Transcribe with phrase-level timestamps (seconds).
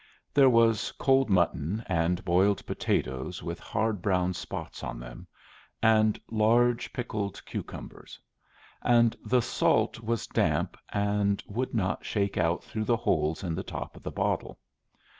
[0.33, 5.27] There was cold mutton, and boiled potatoes with hard brown spots in them,
[5.79, 8.19] and large picked cucumbers;
[8.81, 13.61] and the salt was damp and would not shake out through the holes in the
[13.61, 14.57] top of the bottle.